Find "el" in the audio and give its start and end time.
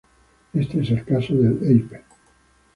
0.89-1.05